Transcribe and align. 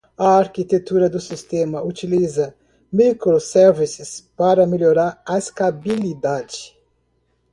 A 0.17 0.35
arquitetura 0.39 1.07
do 1.07 1.19
sistema 1.19 1.83
utiliza 1.83 2.55
microservices 2.91 4.21
para 4.35 4.65
melhor 4.65 4.95
escalabilidade. 5.29 6.75